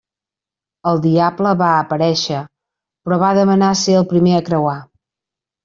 [0.91, 2.41] El Diable va aparèixer,
[3.05, 4.77] però va demanar ser el primer a creuar.